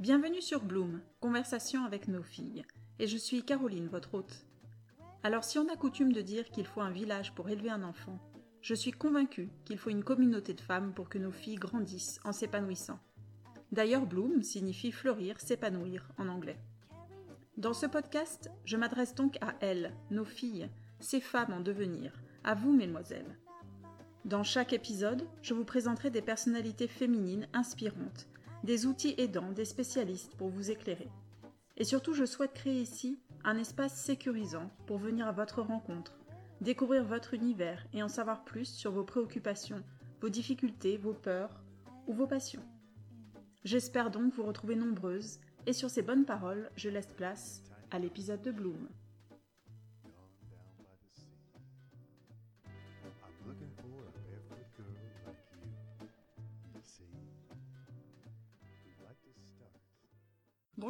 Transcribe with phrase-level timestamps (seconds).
[0.00, 2.64] Bienvenue sur Bloom, conversation avec nos filles.
[2.98, 4.46] Et je suis Caroline, votre hôte.
[5.22, 8.18] Alors si on a coutume de dire qu'il faut un village pour élever un enfant,
[8.62, 12.32] je suis convaincue qu'il faut une communauté de femmes pour que nos filles grandissent en
[12.32, 12.98] s'épanouissant.
[13.72, 16.58] D'ailleurs, Bloom signifie fleurir, s'épanouir en anglais.
[17.58, 22.54] Dans ce podcast, je m'adresse donc à elles, nos filles, ces femmes en devenir, à
[22.54, 23.36] vous, mesdemoiselles.
[24.24, 28.29] Dans chaque épisode, je vous présenterai des personnalités féminines inspirantes,
[28.64, 31.08] des outils aidants, des spécialistes pour vous éclairer.
[31.76, 36.18] Et surtout, je souhaite créer ici un espace sécurisant pour venir à votre rencontre,
[36.60, 39.82] découvrir votre univers et en savoir plus sur vos préoccupations,
[40.20, 41.62] vos difficultés, vos peurs
[42.06, 42.64] ou vos passions.
[43.64, 48.42] J'espère donc vous retrouver nombreuses et sur ces bonnes paroles, je laisse place à l'épisode
[48.42, 48.88] de Bloom.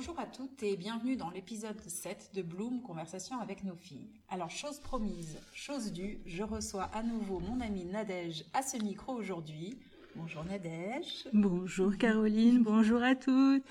[0.01, 4.09] Bonjour à toutes et bienvenue dans l'épisode 7 de Bloom Conversation avec nos filles.
[4.31, 9.13] Alors, chose promise, chose due, je reçois à nouveau mon amie Nadège à ce micro
[9.13, 9.79] aujourd'hui.
[10.17, 11.29] Bonjour Nadège.
[11.35, 13.63] Bonjour Caroline, bonjour à toutes.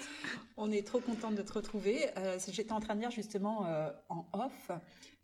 [0.56, 2.06] On est trop contente de te retrouver.
[2.18, 4.70] Euh, J'étais en train de dire justement euh, en off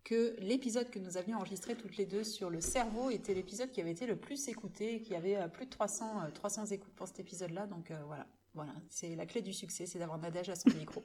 [0.06, 3.82] que l'épisode que nous avions enregistré toutes les deux sur le cerveau était l'épisode qui
[3.82, 7.08] avait été le plus écouté, qui avait euh, plus de 300, 300 euh, écoutes pour
[7.08, 7.66] cet épisode-là.
[7.66, 11.04] Donc euh, voilà, voilà, c'est la clé du succès, c'est d'avoir Nadège à son micro.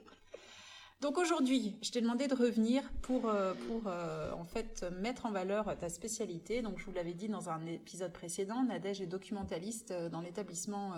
[1.01, 5.89] Donc aujourd'hui, je t'ai demandé de revenir pour, pour en fait mettre en valeur ta
[5.89, 6.61] spécialité.
[6.61, 10.93] Donc je vous l'avais dit dans un épisode précédent, Nadège est documentaliste dans l'établissement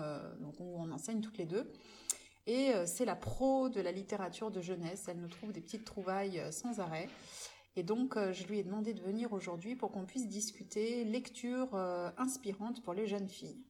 [0.58, 1.72] où on enseigne toutes les deux.
[2.46, 5.06] Et c'est la pro de la littérature de jeunesse.
[5.08, 7.08] Elle nous trouve des petites trouvailles sans arrêt.
[7.76, 11.74] Et donc, je lui ai demandé de venir aujourd'hui pour qu'on puisse discuter lecture
[12.18, 13.64] inspirante pour les jeunes filles.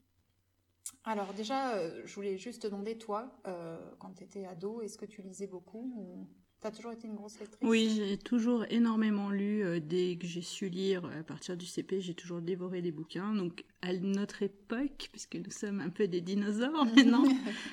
[1.07, 3.31] Alors déjà, je voulais juste te demander, toi,
[3.99, 6.27] quand tu étais ado, est-ce que tu lisais beaucoup ou...
[6.65, 7.59] Tu as toujours été une grosse lectrice?
[7.69, 9.63] Oui, j'ai toujours énormément lu.
[9.81, 13.33] dès que j'ai su lire, à partir du CP, j'ai toujours dévoré des bouquins.
[13.35, 17.23] Donc, à notre époque, puisque nous sommes un peu des dinosaures maintenant,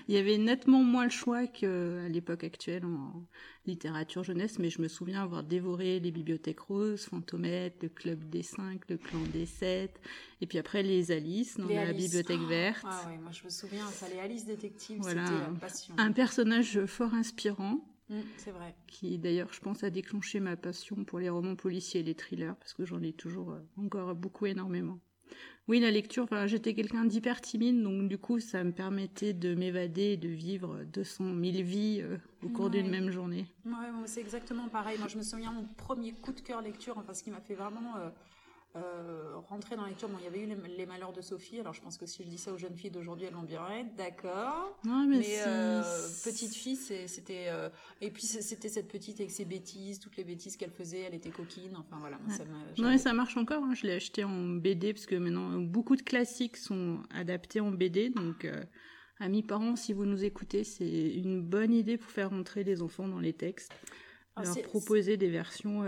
[0.08, 3.25] il y avait nettement moins le choix qu'à l'époque actuelle en
[3.66, 4.58] littérature jeunesse.
[4.58, 8.98] Mais je me souviens avoir dévoré les bibliothèques roses, Fantomette, le Club des 5, le
[8.98, 10.00] Clan des 7,
[10.42, 12.04] et puis après les Alice dans les la Alice.
[12.10, 12.84] bibliothèque oh, verte.
[12.86, 15.25] Ah ouais, moi je me souviens, ça, les Alice détectives, Voilà.
[15.25, 15.94] c'était la passion.
[15.97, 17.81] Un personnage fort inspirant.
[18.12, 18.74] Mmh, c'est vrai.
[18.86, 22.54] qui d'ailleurs, je pense, a déclenché ma passion pour les romans policiers et les thrillers,
[22.56, 24.98] parce que j'en ai toujours euh, encore beaucoup énormément.
[25.66, 29.54] Oui, la lecture, enfin, j'étais quelqu'un d'hyper timide, donc du coup, ça me permettait de
[29.54, 33.46] m'évader et de vivre 200 000 vies euh, au cours d'une même journée.
[33.64, 33.72] Ouais,
[34.04, 34.98] c'est exactement pareil.
[34.98, 37.54] Moi, je me souviens mon premier coup de cœur lecture, enfin, ce qui m'a fait
[37.54, 37.94] vraiment
[38.74, 40.08] euh, rentrer dans la lecture.
[40.08, 41.60] Bon, il y avait eu les, Les Malheurs de Sophie.
[41.60, 43.66] Alors, je pense que si je dis ça aux jeunes filles d'aujourd'hui, elles vont bien
[43.70, 44.78] être d'accord.
[44.84, 45.82] Mais, euh,
[46.24, 47.68] petite fille, c'était euh,
[48.00, 51.00] et puis c'était cette petite avec ses bêtises, toutes les bêtises qu'elle faisait.
[51.00, 51.76] Elle était coquine.
[51.76, 52.34] Enfin voilà, Ouais.
[52.34, 52.44] ça.
[52.78, 53.62] Non, mais ça marche encore.
[53.62, 53.74] hein.
[53.74, 58.08] Je l'ai acheté en BD parce que maintenant beaucoup de classiques sont adaptés en BD.
[58.10, 58.48] Donc,
[59.18, 63.06] amis parents, si vous nous écoutez, c'est une bonne idée pour faire entrer les enfants
[63.06, 63.72] dans les textes.
[64.34, 65.84] Ah, Leur proposer des versions,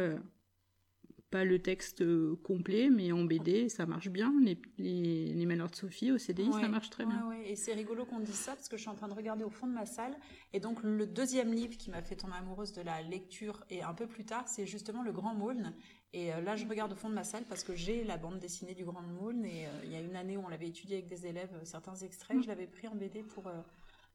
[1.34, 4.32] pas le texte euh, complet, mais en BD, ça marche bien.
[4.40, 7.26] Les, les, les Malheurs de Sophie au CDI, ça marche très ouais, bien.
[7.28, 7.50] ouais.
[7.50, 9.50] Et c'est rigolo qu'on dise ça parce que je suis en train de regarder au
[9.50, 10.16] fond de ma salle.
[10.52, 13.94] Et donc, le deuxième livre qui m'a fait tomber amoureuse de la lecture et un
[13.94, 15.74] peu plus tard, c'est justement Le Grand Maulne.
[16.12, 18.38] Et euh, là, je regarde au fond de ma salle parce que j'ai la bande
[18.38, 19.44] dessinée du Grand Maulne.
[19.44, 21.96] Et euh, il y a une année où on l'avait étudié avec des élèves, certains
[21.96, 23.48] extraits, je l'avais pris en BD pour.
[23.48, 23.60] euh,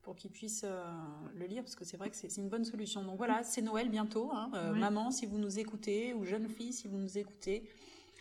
[0.09, 0.83] pour qu'ils puissent euh,
[1.37, 3.03] le lire, parce que c'est vrai que c'est une bonne solution.
[3.03, 4.31] Donc voilà, c'est Noël bientôt.
[4.33, 4.49] hein.
[4.55, 4.79] Euh, Oui.
[4.79, 7.63] Maman, si vous nous écoutez, ou jeune fille, si vous nous écoutez,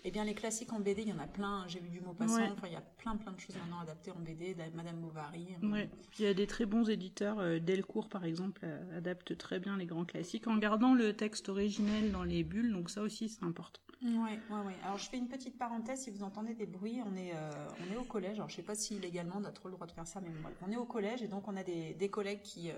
[0.04, 1.64] eh bien, les classiques en BD, il y en a plein.
[1.68, 2.36] J'ai vu du mot passant.
[2.36, 2.48] Ouais.
[2.52, 4.56] Enfin, il y a plein, plein de choses maintenant adaptées en BD.
[4.74, 5.48] Madame Bovary.
[5.62, 5.88] Ouais.
[6.18, 7.38] Il y a des très bons éditeurs.
[7.38, 11.48] euh, Delcourt, par exemple, euh, adapte très bien les grands classiques en gardant le texte
[11.48, 12.72] originel dans les bulles.
[12.72, 13.80] Donc ça aussi, c'est important.
[14.00, 14.76] Ouais, ouais, ouais.
[14.84, 16.02] Alors, je fais une petite parenthèse.
[16.02, 18.36] Si vous entendez des bruits, on est, euh, on est au collège.
[18.36, 20.28] Alors, je sais pas si légalement on a trop le droit de faire ça, mais
[20.64, 22.74] on est au collège et donc on a des, des collègues qui, euh,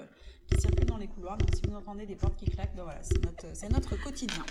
[0.46, 1.36] qui circulent dans les couloirs.
[1.36, 4.42] Donc, si vous entendez des portes qui claquent, ben voilà, c'est notre, c'est notre quotidien.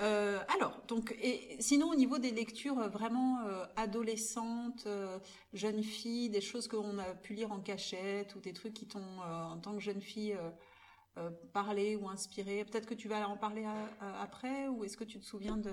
[0.00, 5.18] Euh, alors, donc, et sinon, au niveau des lectures euh, vraiment euh, adolescentes, euh,
[5.54, 9.20] jeunes filles, des choses qu'on a pu lire en cachette ou des trucs qui t'ont,
[9.20, 10.36] en tant que jeune fille,
[11.54, 12.64] parlé ou inspiré.
[12.64, 15.56] Peut-être que tu vas en parler à- à- après ou est-ce que tu te souviens
[15.56, 15.70] de.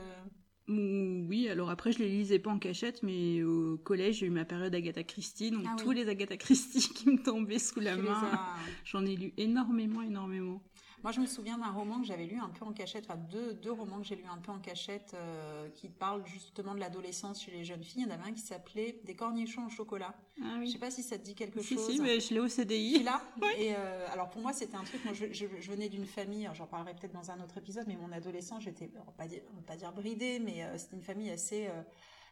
[0.69, 4.45] Oui, alors après, je les lisais pas en cachette, mais au collège, j'ai eu ma
[4.45, 5.83] période Agatha Christie, donc Ah oui.
[5.83, 8.55] tous les Agatha Christie qui me tombaient sous la main.
[8.85, 10.61] J'en ai lu énormément, énormément.
[11.03, 13.53] Moi, je me souviens d'un roman que j'avais lu un peu en cachette, enfin deux,
[13.55, 17.44] deux romans que j'ai lu un peu en cachette euh, qui parlent justement de l'adolescence
[17.44, 18.03] chez les jeunes filles.
[18.03, 20.15] Il y en avait un qui s'appelait Des cornichons au chocolat.
[20.41, 20.67] Ah, oui.
[20.67, 21.85] Je sais pas si ça te dit quelque chose.
[21.89, 23.03] Si, mais je l'ai au CDI.
[23.03, 23.21] là.
[23.57, 25.03] Et euh, alors pour moi, c'était un truc.
[25.03, 26.50] Moi, je, je, venais d'une famille.
[26.53, 29.41] J'en parlerai peut-être dans un autre épisode, mais mon adolescence, j'étais, on va pas dire,
[29.55, 31.67] va pas dire bridée, mais euh, c'était une famille assez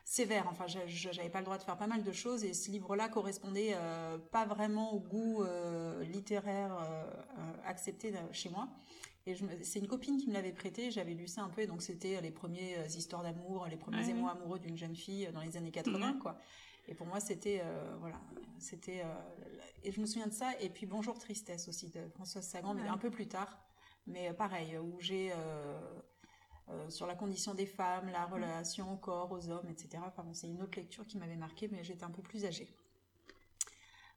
[0.03, 0.47] sévère.
[0.49, 3.73] Enfin, j'avais pas le droit de faire pas mal de choses et ce livre-là correspondait
[3.75, 7.03] euh, pas vraiment au goût euh, littéraire euh,
[7.65, 8.69] accepté chez moi.
[9.27, 11.83] Et c'est une copine qui me l'avait prêté, j'avais lu ça un peu, et donc
[11.83, 15.69] c'était les premières histoires d'amour, les premiers émois amoureux d'une jeune fille dans les années
[15.69, 16.39] 80, quoi.
[16.87, 17.61] Et pour moi, c'était,
[17.99, 18.19] voilà,
[18.57, 19.03] c'était,
[19.83, 20.59] et je me souviens de ça.
[20.59, 23.59] Et puis Bonjour Tristesse aussi de Françoise Sagan, mais un peu plus tard.
[24.07, 25.79] Mais pareil, où j'ai euh,
[26.89, 28.33] sur la condition des femmes, la mm.
[28.33, 30.03] relation au corps, aux hommes, etc.
[30.05, 32.67] Enfin, c'est une autre lecture qui m'avait marqué, mais j'étais un peu plus âgée.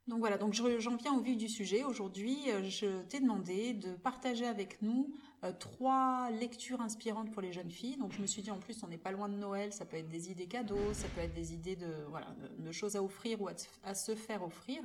[0.07, 1.83] Donc voilà, donc j'en viens au vif du sujet.
[1.83, 5.15] Aujourd'hui, euh, je t'ai demandé de partager avec nous
[5.45, 7.97] euh, trois lectures inspirantes pour les jeunes filles.
[7.97, 9.97] Donc je me suis dit en plus, on n'est pas loin de Noël, ça peut
[9.97, 12.27] être des idées cadeaux, ça peut être des idées de voilà
[12.59, 14.83] de, choses à offrir ou à se faire offrir.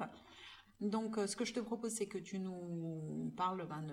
[0.81, 3.85] Donc, euh, ce que je te propose, c'est que tu nous parles ben,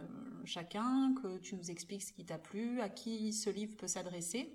[0.44, 4.54] chacun, que tu nous expliques ce qui t'a plu, à qui ce livre peut s'adresser.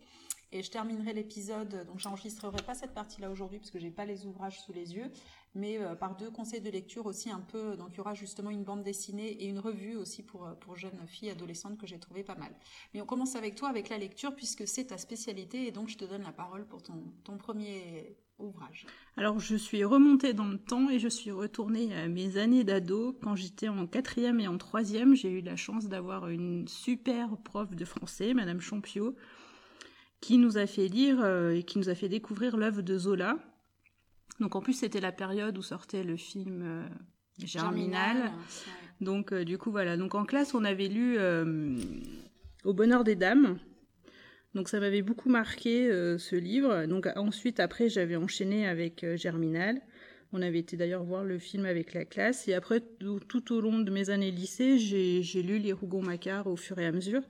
[0.53, 4.25] Et je terminerai l'épisode, donc j'enregistrerai pas cette partie-là aujourd'hui parce que j'ai pas les
[4.25, 5.09] ouvrages sous les yeux,
[5.55, 7.75] mais euh, par deux conseils de lecture aussi un peu.
[7.75, 10.75] Donc il y aura justement une bande dessinée et une revue aussi pour, euh, pour
[10.75, 12.53] jeunes filles adolescentes que j'ai trouvé pas mal.
[12.93, 15.97] Mais on commence avec toi avec la lecture puisque c'est ta spécialité et donc je
[15.97, 18.85] te donne la parole pour ton, ton premier ouvrage
[19.17, 23.17] Alors, je suis remontée dans le temps et je suis retournée à mes années d'ado.
[23.21, 27.75] Quand j'étais en quatrième et en troisième, j'ai eu la chance d'avoir une super prof
[27.75, 29.15] de français, Madame Champiot,
[30.19, 33.37] qui nous a fait lire euh, et qui nous a fait découvrir l'œuvre de Zola.
[34.39, 36.87] Donc, en plus, c'était la période où sortait le film euh,
[37.39, 38.31] Germinal.
[39.01, 39.97] Donc, euh, du coup, voilà.
[39.97, 41.17] Donc, en classe, on avait lu
[42.63, 43.59] Au bonheur des dames
[44.53, 46.85] donc ça m'avait beaucoup marqué euh, ce livre.
[46.85, 49.81] Donc ensuite, après, j'avais enchaîné avec euh, Germinal.
[50.33, 52.47] On avait été d'ailleurs voir le film avec la classe.
[52.47, 56.79] Et après, tout, au long de mes années lycée, j'ai lu les Rougon-Macquart au fur
[56.79, 57.21] et à mesure.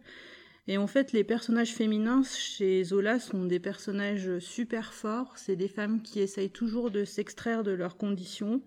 [0.67, 5.37] Et en fait, les personnages féminins chez Zola sont des personnages super forts.
[5.37, 8.61] C'est des femmes qui essayent toujours de s'extraire de leurs conditions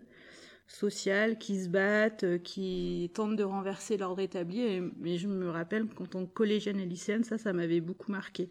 [0.66, 4.80] sociales, qui se battent, euh, qui tentent de renverser l'ordre établi.
[4.98, 8.50] Mais je me rappelle qu'en tant que collégienne et lycéenne, ça, ça m'avait beaucoup marqué.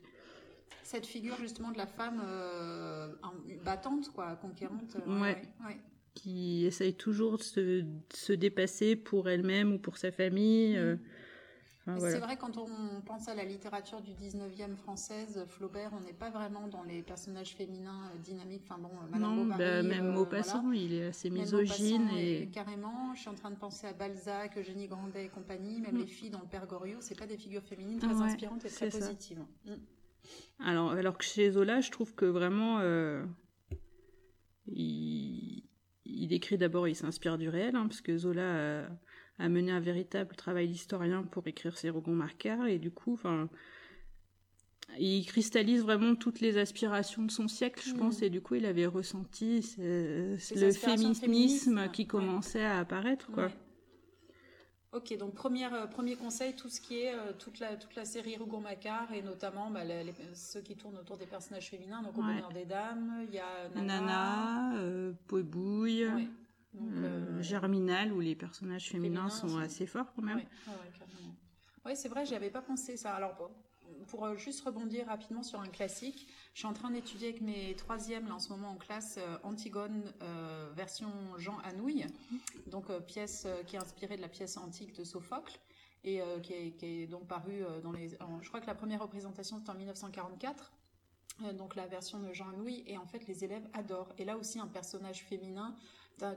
[0.84, 3.08] Cette figure justement de la femme euh,
[3.64, 4.96] battante, quoi, conquérante.
[5.08, 5.42] Euh, ouais.
[6.14, 7.44] Qui essaye toujours de
[8.14, 10.80] se, dépasser pour elle-même ou pour sa famille.
[11.86, 12.00] Mm.
[12.00, 16.30] C'est vrai, quand on pense à la littérature du 19e française, Flaubert, on n'est pas
[16.30, 18.64] vraiment dans les personnages féminins euh, dynamiques.
[18.64, 22.08] Enfin bon, euh, Madame non, bah, même euh, Maupassant, il est assez misogyne.
[22.18, 22.48] Et...
[22.54, 26.00] Carrément, je suis en train de penser à Balzac, Eugénie Grandet et compagnie, même mm.
[26.00, 28.90] les filles dans le Père Goriot, c'est pas des figures féminines très inspirantes et très
[28.90, 29.44] positives.
[29.66, 29.72] Mm.
[30.60, 32.80] Alors, alors que chez Zola, je trouve que vraiment,
[34.68, 35.64] il,
[36.06, 38.88] il écrit d'abord, il s'inspire du réel, hein, parce que Zola
[39.40, 42.66] a mené un véritable travail d'historien pour écrire ses rougon marqueurs.
[42.66, 43.50] Et du coup, enfin,
[45.00, 48.24] il cristallise vraiment toutes les aspirations de son siècle, je pense, mm.
[48.26, 53.50] et du coup, il avait ressenti le féminisme qui commençait à apparaître, quoi.
[54.94, 58.06] Ok, donc première, euh, premier conseil, tout ce qui est euh, toute, la, toute la
[58.06, 59.82] série Rougon-Macquart et notamment bah,
[60.36, 63.70] ceux qui tournent autour des personnages féminins, donc au bonheur des dames, il y a
[63.74, 65.14] Nana, Nana euh,
[66.74, 66.92] Bouille.
[67.04, 70.42] Euh, germinal où les personnages féminins, sont assez forts quand même.
[71.86, 73.14] Oui, c'est vrai, j'y avais pas pensé ça.
[73.14, 73.36] Alors
[74.08, 77.76] pour, euh, juste rebondir rapidement sur un classique, je suis en train d'étudier avec mes
[77.76, 80.12] troisièmes là, en ce moment en classe euh, Antigone
[80.76, 82.06] version Jean Anouilh,
[82.68, 85.60] donc pièce qui est inspirée de la pièce antique de Sophocle
[86.06, 88.10] et qui est, donc parue dans les.
[88.42, 90.72] je crois que la première représentation c'était en 1944
[91.54, 94.14] donc la version de Jean Anouilh, et en fait les élèves adorent.
[94.18, 95.76] Et là aussi un personnage féminin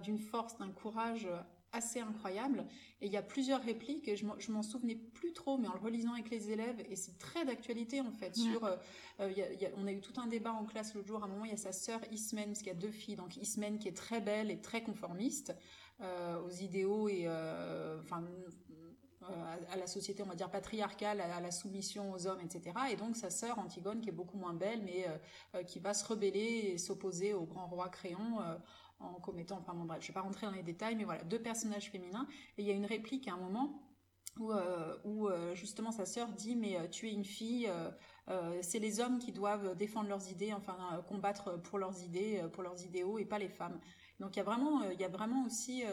[0.03, 1.29] d'une force, d'un courage
[1.77, 2.65] assez incroyable.
[3.01, 5.81] Et il y a plusieurs répliques, et je m'en souvenais plus trop, mais en le
[5.81, 8.35] relisant avec les élèves, et c'est très d'actualité en fait.
[8.35, 8.77] Sur, euh,
[9.21, 9.31] euh,
[9.77, 11.23] on a eu tout un débat en classe l'autre jour.
[11.23, 13.17] À un moment, il y a sa sœur Ismène, parce qu'il y a deux filles.
[13.17, 15.55] Donc Ismène qui est très belle et très conformiste
[16.01, 17.29] euh, aux idéaux et
[18.01, 18.25] enfin
[19.73, 22.77] à la société, on va dire, patriarcale, à, la soumission aux hommes, etc.
[22.93, 25.05] Et donc sa sœur Antigone, qui est beaucoup moins belle, mais
[25.65, 28.39] qui va se rebeller et s'opposer au grand roi Créon
[28.99, 31.41] en commettant, enfin bon bref, je vais pas rentrer dans les détails, mais voilà, deux
[31.41, 32.27] personnages féminins.
[32.59, 33.83] Et il y a une réplique à un moment
[34.39, 37.71] où, euh, où euh, justement sa sœur dit mais euh, tu es une fille,
[38.61, 40.77] c'est les hommes qui doivent défendre leurs idées, enfin
[41.09, 43.79] combattre pour leurs idées, pour leurs idéaux et pas les femmes.
[44.19, 45.85] Donc il y a vraiment, il y a vraiment aussi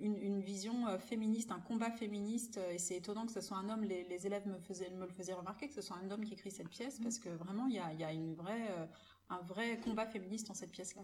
[0.00, 2.60] une, vision féministe, un combat féministe.
[2.70, 3.84] Et c'est étonnant que ce soit un homme.
[3.84, 6.50] Les, élèves me, faisaient, me le faisaient remarquer que ce soit un homme qui écrit
[6.50, 8.68] cette pièce parce que vraiment il y a, y a, une vraie,
[9.30, 11.02] un vrai combat féministe dans cette pièce-là.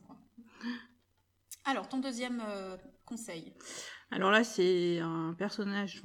[1.65, 2.43] Alors, ton deuxième
[3.05, 3.53] conseil
[4.11, 6.03] Alors là, c'est un personnage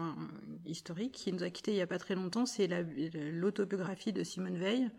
[0.65, 2.45] historique qui nous a quittés il n'y a pas très longtemps.
[2.45, 4.89] C'est l'autobiographie de Simone Veil.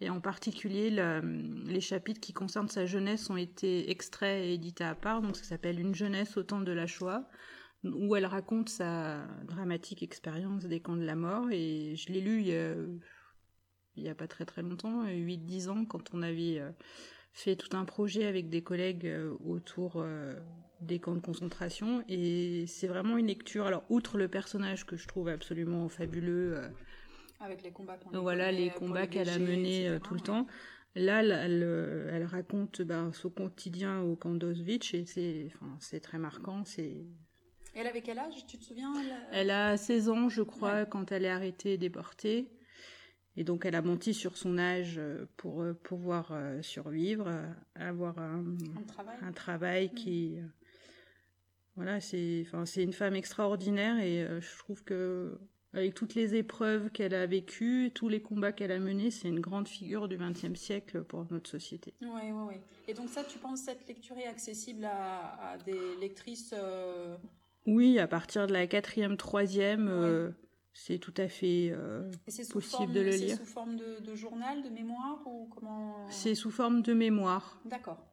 [0.00, 4.94] Et en particulier, les chapitres qui concernent sa jeunesse ont été extraits et édités à
[4.94, 5.22] part.
[5.22, 7.28] Donc, ça s'appelle Une jeunesse au temps de la Shoah,
[7.82, 11.48] où elle raconte sa dramatique expérience des camps de la mort.
[11.50, 13.00] Et je l'ai lu il
[14.02, 16.70] n'y a, pas très très longtemps, 8-10 ans, quand on avait euh,
[17.32, 20.34] fait tout un projet avec des collègues euh, autour euh,
[20.80, 22.04] des camps de concentration.
[22.08, 23.66] Et c'est vraiment une lecture.
[23.66, 26.60] Alors, outre le personnage que je trouve absolument fabuleux
[27.40, 30.46] avec les combats Voilà, les combats qu'elle a menés euh, tout le temps.
[30.94, 31.62] Là, elle,
[32.10, 36.64] elle, raconte bah, son quotidien au camp d'Auschwitz et c'est, enfin, c'est très marquant.
[36.64, 37.04] C'est...
[37.74, 38.94] Elle avait quel âge, tu te souviens
[39.30, 42.48] Elle a 16 ans, je crois, quand elle est arrêtée et déportée.
[43.36, 47.30] Et donc, elle a menti sur son âge euh, pour euh, pouvoir survivre,
[47.74, 48.54] avoir un,
[48.86, 50.36] travail, un travail qui.
[51.76, 55.38] Voilà, c'est, enfin, une femme extraordinaire et je trouve que
[55.76, 59.40] avec toutes les épreuves qu'elle a vécues, tous les combats qu'elle a menés, c'est une
[59.40, 61.92] grande figure du XXe siècle pour notre société.
[62.00, 62.54] Oui, oui, oui.
[62.88, 67.16] Et donc ça, tu penses cette lecture est accessible à, des lectrices euh,
[67.66, 70.30] Oui, à partir de la quatrième, troisième, euh,
[70.78, 72.10] c'est tout à fait euh,
[72.52, 73.36] possible de le lire.
[73.36, 77.58] C'est sous forme de, de, journal, de mémoire ou comment C'est sous forme de mémoire.
[77.64, 78.06] D'accord.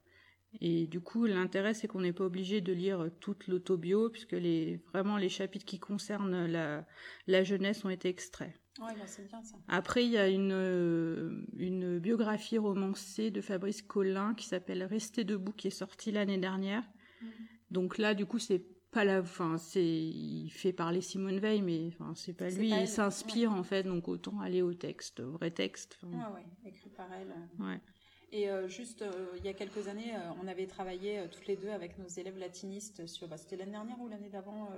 [0.61, 4.77] Et du coup, l'intérêt, c'est qu'on n'est pas obligé de lire toute l'autobio, puisque les,
[4.93, 6.85] vraiment les chapitres qui concernent la,
[7.27, 8.53] la jeunesse ont été extraits.
[8.79, 9.57] Ouais, bah, c'est bien ça.
[9.67, 15.51] Après, il y a une, une biographie romancée de Fabrice Collin qui s'appelle Rester debout,
[15.51, 16.83] qui est sortie l'année dernière.
[17.21, 17.29] Mhm.
[17.71, 21.87] Donc là, du coup, c'est pas la fin c'est il fait parler Simone Veil mais
[21.87, 22.69] enfin c'est pas lui.
[22.69, 26.89] il s'inspire en fait donc autant aller au texte au vrai texte ouais ouais écrit
[26.89, 27.33] par elle.
[27.59, 27.79] Ouais.
[28.33, 31.55] Et euh, juste, euh, il y a quelques années, euh, on avait travaillé toutes les
[31.55, 34.69] deux avec nos élèves latinistes sur, bah, c'était l'année dernière ou l'année d'avant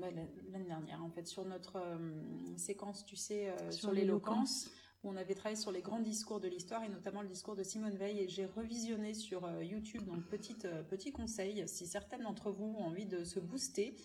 [0.00, 0.06] bah,
[0.50, 1.78] L'année dernière, en fait, sur notre
[2.56, 4.70] séquence, tu sais, sur, l'éloquence,
[5.02, 7.62] où on avait travaillé sur les grands discours de l'histoire et notamment le discours de
[7.62, 8.20] Simone Veil.
[8.20, 13.06] Et j'ai revisionné sur YouTube, donc petite, petit conseil, si certaines d'entre vous ont envie
[13.06, 13.96] de se booster,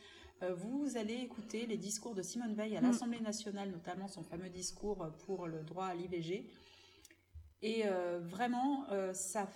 [0.42, 2.86] vous allez écouter les discours de Simone Veil à mm.
[2.86, 6.48] l'Assemblée nationale, notamment son fameux discours pour le droit à l'IVG.
[7.62, 9.48] Et euh, vraiment, euh, ça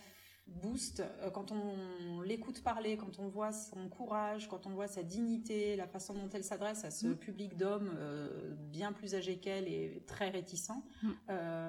[0.47, 5.03] booste euh, quand on l'écoute parler, quand on voit son courage, quand on voit sa
[5.03, 7.15] dignité, la façon dont elle s'adresse à ce mm.
[7.17, 7.91] public d'hommes
[8.71, 10.83] bien plus âgés qu'elle et très réticents.
[11.03, 11.09] Mm.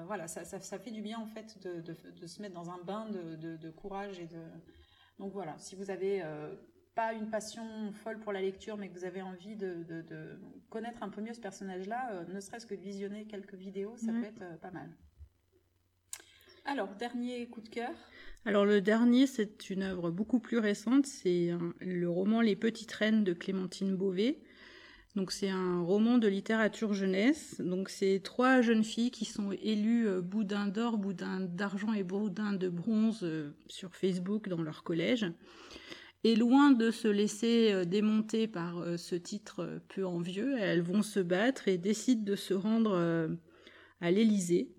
[0.05, 3.09] voilà, ça, ça, fait du bien en fait de, de, se mettre dans un bain
[3.09, 4.41] de, de, courage et de.
[5.19, 6.23] Donc voilà, si vous avez
[6.95, 9.85] pas une passion folle pour la lecture, mais que vous avez envie de,
[10.69, 14.25] connaître un peu mieux ce personnage-là, ne serait-ce que de visionner quelques vidéos, ça peut
[14.25, 14.89] être pas mal.
[16.65, 17.91] Alors, dernier coup de cœur
[18.45, 21.05] Alors, le dernier, c'est une œuvre beaucoup plus récente.
[21.05, 24.39] C'est le roman Les Petites Reines de Clémentine Beauvais.
[25.15, 27.61] Donc, c'est un roman de littérature jeunesse.
[27.61, 32.53] Donc, c'est trois jeunes filles qui sont élues euh, boudin d'or, boudin d'argent et boudin
[32.53, 35.27] de bronze euh, sur Facebook dans leur collège.
[36.23, 41.19] Et loin de se laisser euh, démonter par ce titre peu envieux, elles vont se
[41.19, 43.29] battre et décident de se rendre
[44.01, 44.71] à l'Élysée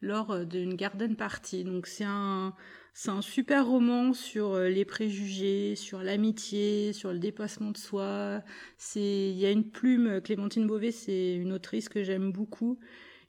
[0.00, 1.64] lors euh, d'une garden party.
[1.64, 2.54] Donc c'est un,
[2.92, 8.42] c'est un super roman sur euh, les préjugés, sur l'amitié, sur le dépassement de soi.
[8.78, 12.78] C'est, il y a une plume, Clémentine Beauvais, c'est une autrice que j'aime beaucoup,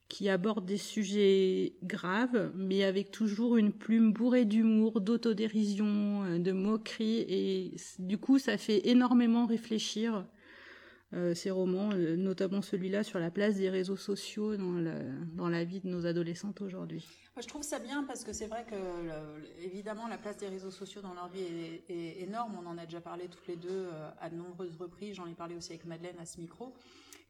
[0.08, 6.52] qui aborde des sujets graves, mais avec toujours une plume bourrée d'humour, d'autodérision, euh, de
[6.52, 10.26] moquerie, et du coup, ça fait énormément réfléchir
[11.16, 15.00] euh, ces romans, euh, notamment celui-là sur la place des réseaux sociaux dans la,
[15.34, 17.08] dans la vie de nos adolescentes aujourd'hui.
[17.42, 18.76] Je trouve ça bien parce que c'est vrai que
[19.62, 21.42] évidemment la place des réseaux sociaux dans leur vie
[21.90, 22.58] est, énorme.
[22.62, 25.16] On en a déjà parlé toutes les deux euh, à de nombreuses reprises.
[25.16, 26.74] J'en ai parlé aussi avec Madeleine à ce micro.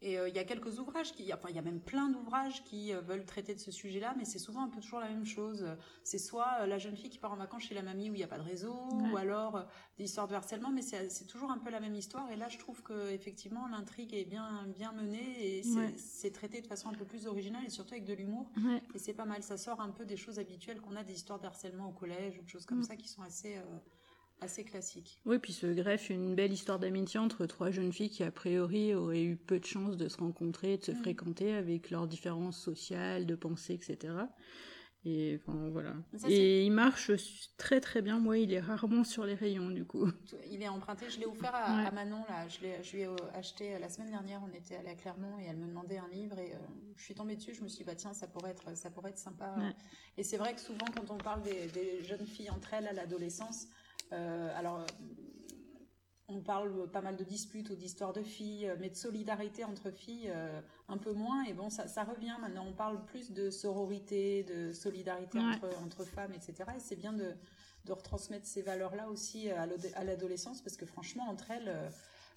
[0.05, 2.63] Et euh, il y a quelques ouvrages, qui, enfin il y a même plein d'ouvrages
[2.63, 5.25] qui euh, veulent traiter de ce sujet-là, mais c'est souvent un peu toujours la même
[5.25, 5.65] chose.
[6.03, 8.17] C'est soit euh, la jeune fille qui part en vacances chez la mamie où il
[8.17, 9.65] n'y a pas de réseau, ou alors
[9.97, 12.31] des histoires de harcèlement, mais c'est toujours un peu la même histoire.
[12.31, 15.63] Et là, je trouve que effectivement l'intrigue est bien bien menée et
[15.97, 18.51] c'est traité de façon un peu plus originale et surtout avec de l'humour.
[18.93, 19.41] Et c'est pas mal.
[19.41, 22.37] Ça sort un peu des choses habituelles qu'on a, des histoires de harcèlement au collège
[22.37, 22.83] ou de choses comme mm.
[22.83, 23.57] ça qui sont assez
[24.41, 25.19] assez classique.
[25.25, 28.93] Oui, puis se greffe une belle histoire d'amitié entre trois jeunes filles qui, a priori,
[28.93, 30.95] auraient eu peu de chance de se rencontrer, de se mm.
[30.95, 34.13] fréquenter avec leurs différences sociales, de pensée, etc.
[35.07, 35.93] Et enfin, voilà.
[36.27, 37.11] et il marche
[37.57, 38.17] très très bien.
[38.17, 40.07] Moi, il est rarement sur les rayons du coup.
[40.49, 41.11] Il est emprunté.
[41.11, 42.47] Je l'ai offert à, Manon là.
[42.47, 44.41] Je, je lui ai acheté la semaine dernière.
[44.43, 46.53] On était allé à Clermont et elle me demandait un livre et
[46.95, 47.53] je suis tombée dessus.
[47.53, 49.55] Je me suis dit bah tiens ça pourrait être ça pourrait être sympa.
[50.17, 52.93] Et c'est vrai que souvent quand on parle des, des jeunes filles entre elles à
[52.93, 53.67] l'adolescence,
[54.11, 54.85] alors
[56.27, 59.91] on parle pas mal de disputes ou d'histoires de filles, euh, mais de solidarité entre
[59.91, 61.43] filles, euh, un peu moins.
[61.45, 62.65] Et bon, ça, revient maintenant.
[62.67, 65.39] On parle plus de sororité, de solidarité
[65.83, 66.71] entre, femmes, etc.
[66.75, 67.33] Et c'est bien de,
[67.87, 71.89] retransmettre ces valeurs-là aussi à l'adolescence, parce que franchement, entre elles, euh,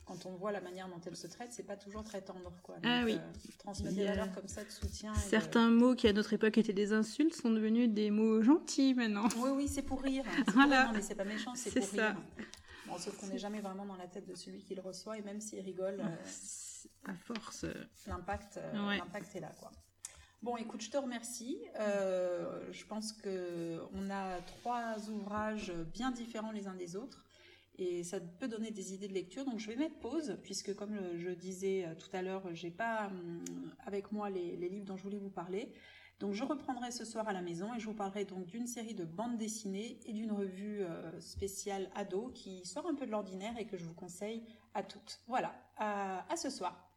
[0.08, 2.52] quand on voit la manière dont elles se traitent, c'est pas toujours très tendre.
[2.62, 2.76] Quoi.
[2.82, 3.20] ah oui.
[3.58, 5.14] transmettre des valeurs comme ça de soutien.
[5.14, 9.28] Certains mots qui à notre époque étaient des insultes sont devenus des mots gentils maintenant.
[9.36, 10.24] Oui, oui, c'est pour rire.
[10.54, 10.86] Voilà.
[10.86, 12.08] non, mais c'est pas méchant, c'est pour ça.
[12.08, 12.16] rire
[12.96, 15.40] sauf qu'on n'est jamais vraiment dans la tête de celui qui le reçoit, et même
[15.40, 17.74] s'il rigole, euh, à force, euh,
[18.06, 19.70] l'impact, euh, l'impact est là, quoi.
[20.40, 21.58] Bon, écoute, je te remercie.
[21.76, 27.24] je pense que on a trois ouvrages bien différents les uns des autres,
[27.78, 29.44] et ça peut donner des idées de lecture.
[29.44, 33.42] Donc, je vais mettre pause, puisque comme je disais tout à l'heure, j'ai pas hum,
[33.86, 35.72] avec moi les, livres dont je voulais vous parler.
[36.20, 38.94] Donc je reprendrai ce soir à la maison et je vous parlerai donc d'une série
[38.94, 43.56] de bandes dessinées et d'une revue euh, spéciale ado qui sort un peu de l'ordinaire
[43.56, 44.42] et que je vous conseille
[44.74, 45.20] à toutes.
[45.28, 46.88] Voilà, à, à ce soir.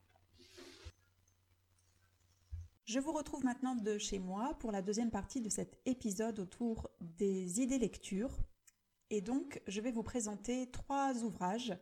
[2.86, 6.90] Je vous retrouve maintenant de chez moi pour la deuxième partie de cet épisode autour
[7.00, 8.40] des idées lecture.
[9.12, 11.78] Et donc, je vais vous présenter trois ouvrages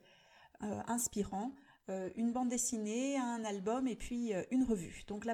[0.63, 1.53] euh, inspirants
[1.89, 5.03] euh, une bande dessinée, un album et puis euh, une revue.
[5.07, 5.33] Donc le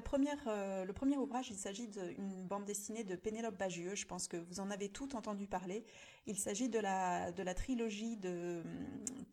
[0.93, 3.95] premier ouvrage, il s'agit d'une bande dessinée de Pénélope Bagieux.
[3.95, 5.85] Je pense que vous en avez tout entendu parler.
[6.27, 8.63] Il s'agit de la, trilogie de,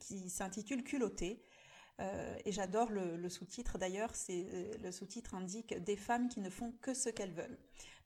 [0.00, 1.42] qui s'intitule Culotté.
[2.00, 4.12] et j'adore le, sous-titre d'ailleurs,
[4.82, 7.58] le sous-titre indique des femmes qui ne font que ce qu'elles veulent.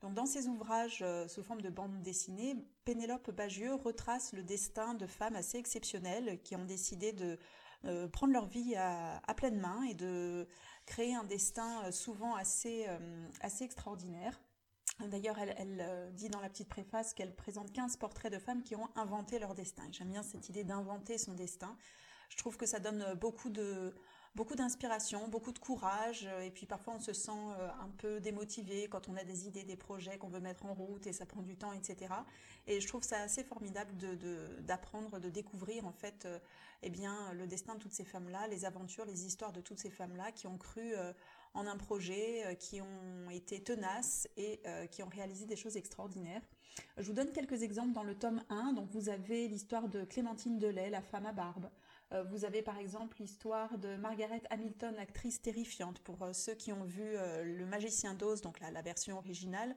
[0.03, 5.07] Donc dans ces ouvrages sous forme de bande dessinée, Pénélope Bagieux retrace le destin de
[5.07, 7.39] femmes assez exceptionnelles qui ont décidé de
[7.85, 10.49] euh, prendre leur vie à, pleine main et de
[10.87, 14.41] créer un destin euh, souvent assez, euh, assez extraordinaire.
[15.01, 18.89] D'ailleurs, elle, dit dans la petite préface qu'elle présente 15 portraits de femmes qui ont
[18.97, 19.83] inventé leur destin.
[19.93, 21.77] J'aime bien cette idée d'inventer son destin.
[22.31, 23.95] Je trouve que ça donne beaucoup de,
[24.37, 27.31] beaucoup d'inspiration, beaucoup de courage, et puis parfois on se sent
[27.81, 31.07] un peu démotivé quand on a des idées, des projets qu'on veut mettre en route
[31.07, 32.15] et ça prend du temps, etc.
[32.67, 33.93] Et je trouve ça assez formidable
[34.61, 36.29] d'apprendre, de, découvrir en fait
[36.83, 39.91] eh bien, le destin de toutes ces femmes-là, les aventures, les histoires de toutes ces
[39.91, 41.13] femmes-là qui ont cru euh,
[41.55, 45.77] en un projet, euh, qui ont été tenaces et euh, qui ont réalisé des choses
[45.77, 46.43] extraordinaires.
[46.99, 48.75] Je vous donne quelques exemples dans le tome 1.
[48.75, 51.71] Donc, vous avez l'histoire de Clémentine Delay, la femme à barbe.
[52.31, 55.99] Vous avez par exemple l'histoire de Margaret Hamilton, actrice terrifiante.
[56.01, 57.03] Pour ceux qui ont vu
[57.43, 59.75] Le Magicien d'Oz, donc la, version originale,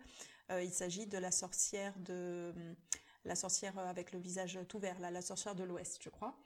[0.52, 2.54] il s'agit de la sorcière de
[3.26, 6.38] la sorcière avec le visage tout vert, la sorcière de l'Ouest, je crois.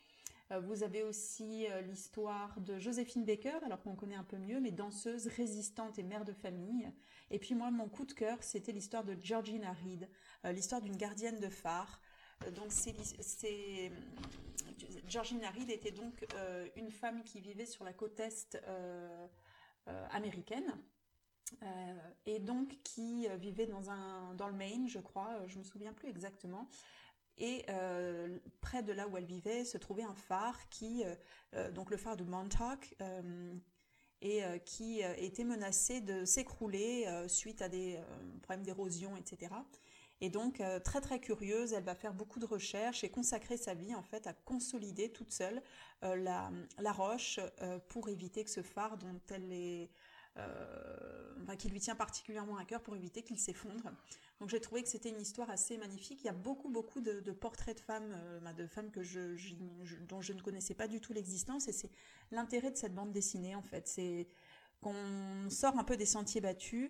[0.52, 4.60] Euh, vous avez aussi euh, l'histoire de Joséphine Baker, alors qu'on connaît un peu mieux,
[4.60, 6.92] mais danseuse, résistante et mère de famille.
[7.32, 10.10] Et puis moi, mon coup de cœur, c'était l'histoire de Georgina Reed,
[10.46, 12.02] euh, l'histoire d'une gardienne de phare.
[12.56, 13.92] Donc c'est
[15.08, 16.26] Georgina Reed était donc
[16.76, 18.62] une femme qui vivait sur la côte est
[20.12, 20.72] américaine.
[22.26, 26.10] et donc qui vivait dans un dans le Maine, je crois, je me souviens plus
[26.10, 26.68] exactement,
[27.38, 31.16] et euh, près de là où elle vivait se trouvait un phare qui, euh,
[31.56, 32.96] euh, donc le phare de Montauk,
[34.26, 38.00] et qui était menacé de s'écrouler suite à des
[38.42, 39.52] problèmes d'érosion, etc.
[40.22, 43.94] Et donc, très très curieuse, elle va faire beaucoup de recherches et consacrer sa vie
[43.94, 45.62] en fait à consolider toute seule
[46.02, 46.50] la,
[46.80, 47.42] la, roche
[47.90, 49.90] pour éviter que ce phare dont elle est
[50.38, 53.92] euh, qui lui tient particulièrement à cœur pour éviter qu'il s'effondre.
[54.40, 56.22] Donc j'ai trouvé que c'était une histoire assez magnifique.
[56.24, 59.02] Il y a beaucoup beaucoup de, portraits de femmes, euh, bah, de femmes que
[60.08, 61.68] dont je ne connaissais pas du tout l'existence.
[61.68, 61.92] Et c'est
[62.32, 64.28] l'intérêt de cette bande dessinée en fait, c'est
[64.82, 66.90] qu'on sort un peu des sentiers battus.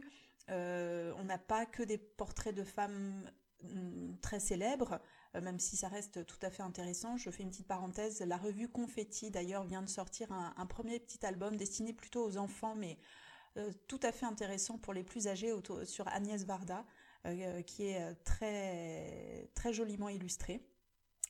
[0.49, 3.29] Euh, on n'a pas que des portraits de femmes
[3.63, 4.99] mm, très célèbres,
[5.41, 7.17] même si ça reste tout à fait intéressant.
[7.17, 8.21] Je fais une petite parenthèse.
[8.21, 12.75] La revue Confetti, d'ailleurs, vient de sortir un, premier petit album destiné plutôt aux enfants,
[12.75, 12.99] mais
[13.57, 15.53] euh, tout à fait intéressant pour les plus âgés
[15.85, 16.85] sur Agnès Varda,
[17.25, 20.65] euh, qui est euh, très, très joliment illustré.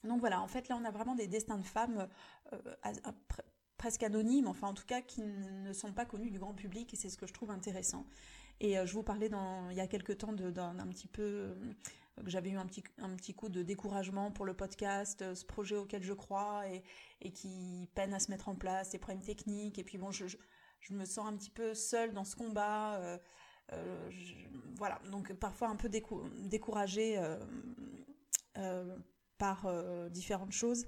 [0.04, 2.10] Donc voilà, en fait là on a vraiment des destins de femmes
[3.78, 6.98] presque anonymes, enfin en tout cas qui ne sont pas connus du grand public et
[6.98, 8.06] c'est ce que je trouve intéressant.
[8.63, 9.30] Et je vous parlais
[9.71, 11.54] il y a quelques temps d'un petit peu
[12.23, 15.76] que j'avais eu un petit, un petit coup de découragement pour le podcast, ce projet
[15.76, 16.63] auquel je crois
[17.21, 19.80] et, qui peine à se mettre en place, des problèmes techniques.
[19.80, 20.26] Et puis bon, je,
[20.91, 23.02] me sens un petit peu seule dans ce combat.
[23.73, 24.10] Euh,
[24.78, 27.21] voilà, donc parfois un peu découragée
[29.38, 29.67] par
[30.10, 30.86] différentes choses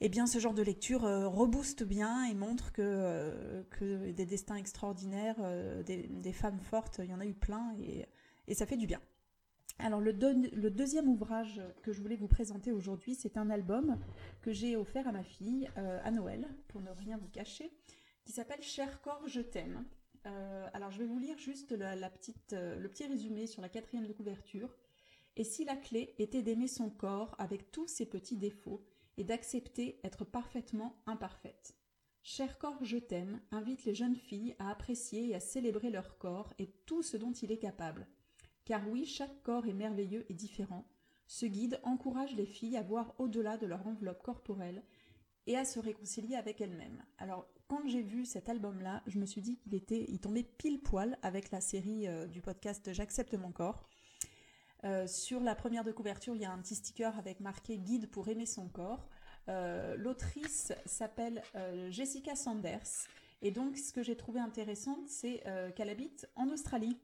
[0.00, 4.26] eh bien, ce genre de lecture euh, rebooste bien et montre que, euh, que des
[4.26, 8.76] destins extraordinaires, euh, des, femmes fortes, il y en a eu plein et, ça fait
[8.76, 9.00] du bien.
[9.78, 13.98] Alors, le, deuxième ouvrage que je voulais vous présenter aujourd'hui, c'est un album
[14.40, 17.70] que j'ai offert à ma fille à Noël, pour ne rien vous cacher,
[18.24, 19.84] qui s'appelle Cher corps, je t'aime.
[20.72, 24.12] alors, je vais vous lire juste la, petite, le petit résumé sur la quatrième de
[24.12, 24.74] couverture.
[25.36, 28.82] Et si la clé était d'aimer son corps avec tous ses petits défauts,
[29.16, 31.74] et d'accepter être parfaitement imparfaite.
[32.22, 36.52] Cher corps, je t'aime invite les jeunes filles à apprécier et à célébrer leur corps
[36.58, 38.08] et tout ce dont il est capable.
[38.64, 40.88] Car oui, chaque corps est merveilleux et différent.
[41.28, 44.82] Ce guide encourage les filles à voir au-delà de leur enveloppe corporelle
[45.46, 47.04] et à se réconcilier avec elles-mêmes.
[47.18, 50.80] Alors, quand j'ai vu cet album-là, je me suis dit qu'il était, il tombait pile
[50.80, 53.88] poil avec la série euh, du podcast J'accepte mon corps.
[54.84, 58.10] Euh, sur la première de couverture, il y a un petit sticker avec marqué Guide
[58.10, 59.08] pour aimer son corps.
[59.48, 63.08] Euh, l'autrice s'appelle euh, Jessica Sanders.
[63.42, 65.42] Et donc, ce que j'ai trouvé intéressant, c'est
[65.76, 66.98] qu'elle habite en Australie.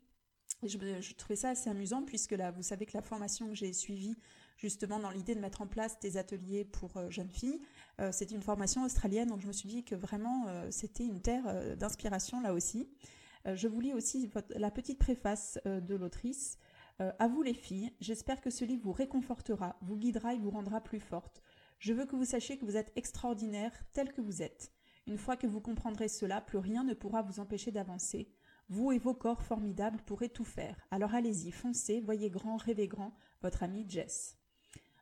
[0.62, 3.72] Et je, trouvais ça assez amusant, puisque là, vous savez que la formation que j'ai
[3.74, 4.16] suivie,
[4.56, 7.60] justement, dans l'idée de mettre en place des ateliers pour jeunes filles,
[8.12, 9.28] c'est une formation australienne.
[9.28, 12.88] Donc, je me suis dit que vraiment, c'était une terre d'inspiration là aussi.
[13.44, 16.58] je vous lis aussi la petite préface de l'autrice.
[17.02, 20.50] Euh, à vous les filles, j'espère que ce livre vous réconfortera, vous guidera et vous
[20.50, 21.42] rendra plus forte.
[21.80, 24.70] Je veux que vous sachiez que vous êtes extraordinaire tel que vous êtes.
[25.08, 28.28] Une fois que vous comprendrez cela, plus rien ne pourra vous empêcher d'avancer.
[28.68, 30.76] Vous et vos corps formidables pourrez tout faire.
[30.92, 33.12] Alors allez-y, foncez, voyez grand, rêvez grand,
[33.42, 34.38] votre amie Jess.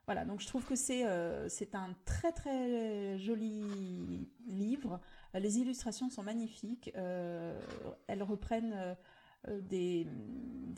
[0.07, 5.01] Voilà, donc je trouve que c'est euh, un très très joli livre.
[5.35, 6.91] Les illustrations sont magnifiques.
[6.97, 7.61] Euh,
[8.07, 8.97] elles reprennent
[9.49, 10.07] euh, des,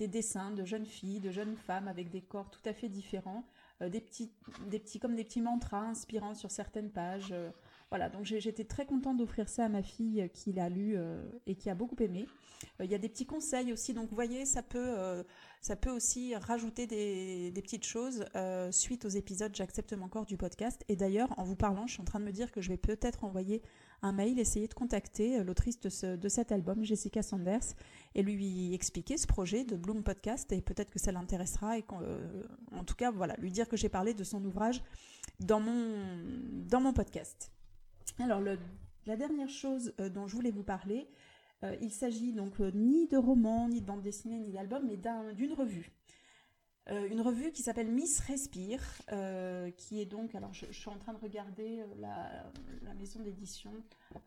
[0.09, 3.45] dessins de jeunes filles, de jeunes femmes avec des corps tout à fait différents,
[3.83, 4.33] euh, des petits,
[4.69, 7.35] des petits, comme des petits mantras inspirants sur certaines pages.
[7.93, 10.97] Euh, voilà, donc j'étais très contente d'offrir ça à ma fille qui l'a lu
[11.47, 12.27] et qui a beaucoup aimé.
[12.81, 15.25] Il y a des petits conseils aussi, donc vous voyez, ça peut,
[15.61, 18.25] ça peut aussi rajouter des, petites choses
[18.71, 20.83] suite aux épisodes J'accepte mon corps du podcast.
[20.89, 22.77] Et d'ailleurs, en vous parlant, je suis en train de me dire que je vais
[22.77, 23.63] peut-être envoyer
[24.03, 27.75] un mail, essayer de contacter euh, l'autrice de, cet album, Jessica Sanders,
[28.15, 32.43] et lui expliquer ce projet de Bloom Podcast, et peut-être que ça l'intéressera, et euh,
[32.73, 34.83] en tout cas, voilà, lui dire que j'ai parlé de son ouvrage
[35.41, 36.19] dans mon,
[36.69, 37.53] dans mon podcast.
[38.19, 41.09] Alors, la dernière chose euh, dont je voulais vous parler,
[41.81, 45.93] il s'agit donc ni de roman, ni de bande dessinée, ni d'album, mais d'une revue.
[46.91, 50.99] Euh, une revue qui s'appelle Miss Respire, euh, qui est donc, alors je, suis en
[50.99, 51.87] train de regarder euh,
[52.83, 53.73] la, maison d'édition,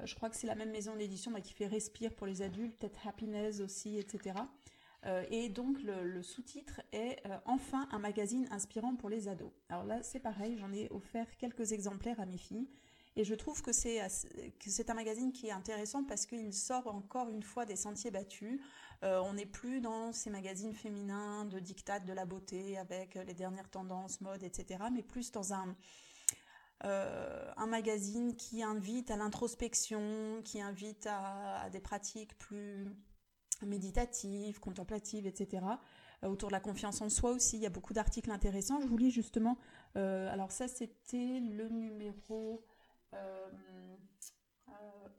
[0.03, 2.77] je crois que c'est la même maison d'édition bah, qui fait Respire pour les adultes,
[2.79, 4.35] peut-être Happiness aussi, etc.
[5.29, 9.51] et donc le, sous-titre est Enfin un magazine inspirant pour les ados.
[9.69, 12.67] Alors là c'est pareil, j'en ai offert quelques exemplaires à mes filles.
[13.17, 13.99] Et je trouve que c'est
[14.89, 18.59] un magazine qui est intéressant parce qu'il sort encore une fois des sentiers battus.
[19.03, 23.33] Euh, on n'est plus dans ces magazines féminins de dictat de la beauté avec les
[23.33, 24.83] dernières tendances, mode, etc.
[24.91, 25.77] Mais plus dans un,
[26.83, 32.85] euh, un magazine qui invite à l'introspection, qui invite à, des pratiques plus
[33.65, 35.65] méditatives, contemplatives, etc.
[36.23, 38.81] Euh, autour de la confiance en soi aussi, il y a beaucoup d'articles intéressants.
[38.81, 39.57] Je vous lis justement,
[39.95, 42.65] alors ça c'était le numéro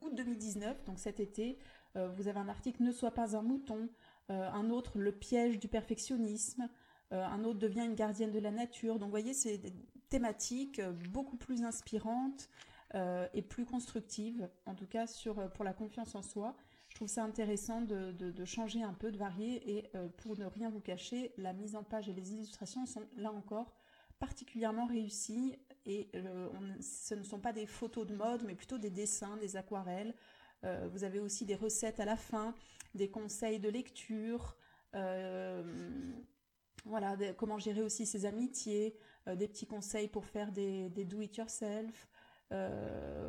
[0.01, 1.57] août 2019, donc cet été,
[1.95, 3.89] euh, vous avez un article Ne sois pas un mouton,
[4.29, 6.69] euh, un autre Le piège du perfectionnisme,
[7.13, 8.99] euh, un autre devient une gardienne de la nature.
[8.99, 9.73] Donc vous voyez, c'est des
[10.09, 12.49] thématiques beaucoup plus inspirantes
[13.33, 16.55] et plus constructives, en tout cas sur, pour la confiance en soi.
[16.87, 20.79] Je trouve ça intéressant de, changer un peu, de varier et pour ne rien vous
[20.79, 23.76] cacher, la mise en page et les illustrations sont là encore
[24.19, 26.09] particulièrement réussies et
[26.81, 30.13] ce ne sont pas des photos de mode mais plutôt des dessins, des aquarelles.
[30.63, 32.53] Euh, vous avez aussi des recettes à la fin,
[32.95, 34.55] des conseils de lecture,
[34.95, 35.63] euh,
[36.85, 38.95] voilà, comment gérer aussi ses amitiés,
[39.27, 42.07] euh, des petits conseils pour faire des, do-it-yourself,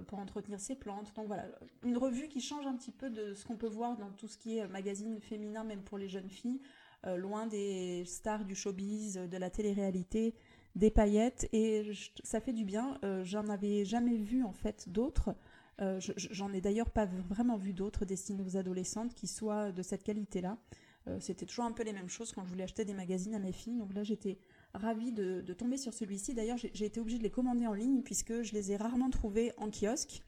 [0.07, 1.13] pour entretenir ses plantes.
[1.17, 1.47] Donc voilà,
[1.83, 4.39] une revue qui change un petit peu de ce qu'on peut voir dans tout ce
[4.39, 6.61] qui est magazine féminin, même pour les jeunes filles,
[7.05, 10.37] loin des stars du showbiz, de la télé-réalité,
[10.79, 11.93] des paillettes, et
[12.25, 12.99] ça fait du bien.
[13.25, 15.35] J'en avais jamais vu en fait d'autres.
[15.81, 20.03] Euh, j'en ai d'ailleurs pas vraiment vu d'autres destinés aux adolescentes qui soient de cette
[20.03, 20.59] qualité-là.
[21.07, 23.39] Euh, c'était toujours un peu les mêmes choses quand je voulais acheter des magazines à
[23.39, 23.79] mes filles.
[23.79, 24.39] Donc là, j'étais
[24.75, 26.35] ravie de, tomber sur celui-ci.
[26.35, 29.53] D'ailleurs, j'ai été obligée de les commander en ligne puisque je les ai rarement trouvés
[29.57, 30.23] en kiosque.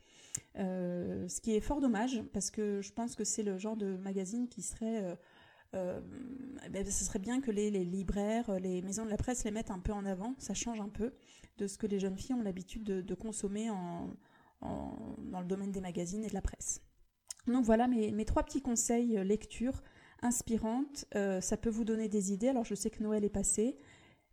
[0.59, 3.97] Euh, ce qui est fort dommage parce que je pense que c'est le genre de
[3.97, 5.19] magazine qui serait
[5.75, 9.71] eh ben, ce serait bien que les, libraires, les maisons de la presse les mettent
[9.71, 10.35] un peu en avant.
[10.39, 11.13] Ça change un peu
[11.59, 13.69] de ce que les jeunes filles ont l'habitude de, consommer
[14.61, 16.83] dans le domaine des magazines et de la presse.
[17.47, 19.83] Donc voilà mes, trois petits conseils lecture
[20.23, 21.07] inspirantes.
[21.13, 22.49] ça peut vous donner des idées.
[22.49, 23.77] Alors je sais que Noël est passé.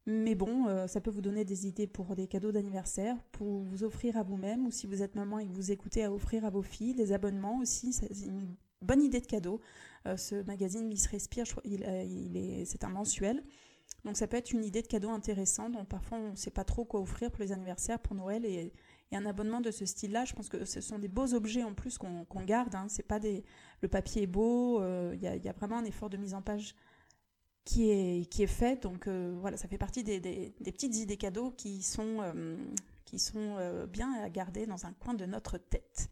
[0.07, 3.83] Mais bon, euh, ça peut vous donner des idées pour des cadeaux d'anniversaire, pour vous
[3.83, 6.49] offrir à vous-même, ou si vous êtes maman et que vous écoutez, à offrir à
[6.49, 7.91] vos filles, des abonnements aussi,
[8.81, 9.61] bonne idée de cadeau.
[10.05, 13.43] Euh, ce magazine Miss Respire, euh, c'est un mensuel.
[14.05, 15.73] Donc ça peut être une idée de cadeau intéressante.
[15.73, 18.73] Donc parfois on ne sait pas trop quoi offrir pour les anniversaires, pour Noël et,
[19.13, 20.25] un abonnement de ce style-là.
[20.25, 22.75] Je pense que ce sont des beaux objets en plus qu'on garde.
[22.75, 22.87] Hein.
[22.89, 23.45] C'est pas des,
[23.81, 24.83] le papier est beau.
[25.13, 26.75] Il y, a vraiment un effort de mise en page
[27.67, 28.81] qui est, qui est fait.
[28.81, 32.55] Donc euh, voilà, ça fait partie des, des, petites idées cadeaux qui sont, euh,
[33.03, 36.09] qui sont euh, bien à garder dans un coin de notre tête.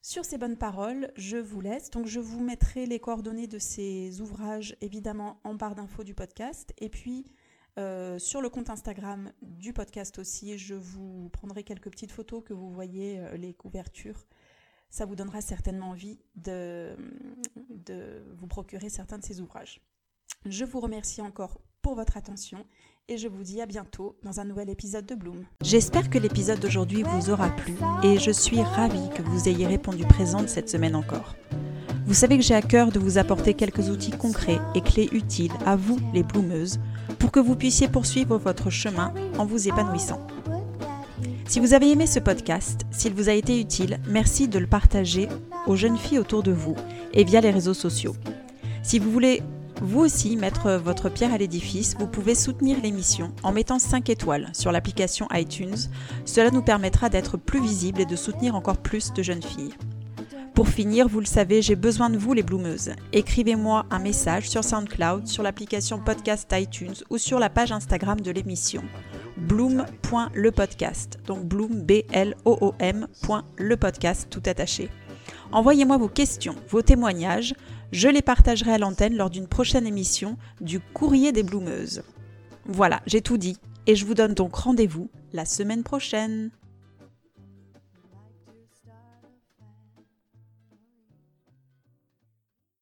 [0.00, 1.90] Sur ces bonnes paroles, je vous laisse.
[1.90, 6.72] Donc je vous mettrai les coordonnées de ces ouvrages évidemment en barre d'infos du podcast.
[6.78, 7.26] Et puis
[8.18, 12.72] sur le compte Instagram du podcast aussi, je vous prendrai quelques petites photos que vous
[12.72, 14.26] voyez les couvertures.
[14.90, 16.96] Ça vous donnera certainement envie de,
[17.70, 19.80] de vous procurer certains de ces ouvrages.
[20.44, 22.66] Je vous remercie encore pour votre attention
[23.10, 25.44] et je vous dis à bientôt dans un nouvel épisode de Bloom.
[25.62, 30.04] J'espère que l'épisode d'aujourd'hui vous aura plu et je suis ravie que vous ayez répondu
[30.04, 31.34] présente cette semaine encore.
[32.06, 35.52] Vous savez que j'ai à cœur de vous apporter quelques outils concrets et clés utiles
[35.64, 36.80] à vous, les bloomeuses,
[37.18, 40.26] pour que vous puissiez poursuivre votre chemin en vous épanouissant.
[41.46, 45.28] Si vous avez aimé ce podcast, s'il vous a été utile, merci de le partager
[45.66, 46.76] aux jeunes filles autour de vous
[47.14, 48.16] et via les réseaux sociaux.
[48.82, 49.42] Si vous voulez
[49.80, 54.50] vous aussi mettre votre pierre à l'édifice, vous pouvez soutenir l'émission en mettant 5 étoiles
[54.52, 55.76] sur l'application iTunes.
[56.24, 59.74] Cela nous permettra d'être plus visibles et de soutenir encore plus de jeunes filles.
[60.54, 62.90] Pour finir, vous le savez, j'ai besoin de vous les bloomeuses.
[63.12, 68.32] Écrivez-moi un message sur SoundCloud, sur l'application podcast iTunes ou sur la page Instagram de
[68.32, 68.82] l'émission.
[69.36, 71.20] Bloom.lepodcast.
[71.26, 73.06] Donc bloom, B-L-O-O-M,
[73.56, 74.90] le podcast tout attaché.
[75.52, 77.54] Envoyez-moi vos questions, vos témoignages.
[77.90, 82.02] Je les partagerai à l'antenne lors d'une prochaine émission du Courrier des Bloumeuses.
[82.66, 86.50] Voilà, j'ai tout dit et je vous donne donc rendez-vous la semaine prochaine.